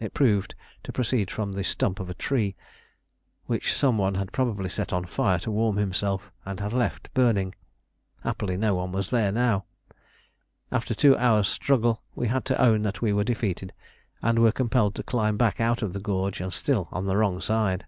It 0.00 0.14
proved 0.14 0.56
to 0.82 0.92
proceed 0.92 1.30
from 1.30 1.52
the 1.52 1.62
stump 1.62 2.00
of 2.00 2.10
a 2.10 2.14
tree 2.14 2.56
which 3.44 3.72
some 3.72 3.98
one 3.98 4.16
had 4.16 4.32
probably 4.32 4.68
set 4.68 4.92
on 4.92 5.04
fire 5.04 5.38
to 5.38 5.50
warm 5.52 5.76
himself 5.76 6.32
and 6.44 6.58
had 6.58 6.72
left 6.72 7.14
burning: 7.14 7.54
happily 8.24 8.56
no 8.56 8.74
one 8.74 8.90
was 8.90 9.10
there 9.10 9.30
now. 9.30 9.64
After 10.72 10.92
a 10.92 10.96
two 10.96 11.16
hours' 11.16 11.46
struggle 11.46 12.02
we 12.16 12.26
had 12.26 12.44
to 12.46 12.60
own 12.60 12.82
that 12.82 13.00
we 13.00 13.12
were 13.12 13.22
defeated, 13.22 13.72
and 14.20 14.40
were 14.40 14.50
compelled 14.50 14.96
to 14.96 15.04
climb 15.04 15.36
back 15.36 15.60
out 15.60 15.82
of 15.82 15.92
the 15.92 16.00
gorge 16.00 16.40
and 16.40 16.52
still 16.52 16.88
on 16.90 17.06
the 17.06 17.16
wrong 17.16 17.40
side. 17.40 17.86